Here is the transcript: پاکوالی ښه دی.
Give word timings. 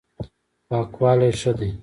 پاکوالی 0.67 1.31
ښه 1.39 1.51
دی. 1.59 1.69